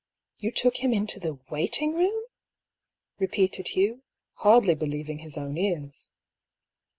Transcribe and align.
"You 0.39 0.51
took 0.51 0.77
him 0.77 0.93
into 0.93 1.19
the 1.19 1.37
waiting 1.51 1.93
room 1.93 2.23
f" 2.25 2.31
repeated 3.21 3.67
Hugh, 3.67 4.01
hardly 4.37 4.73
believing 4.73 5.19
his 5.19 5.37
own 5.37 5.57
ears. 5.59 6.09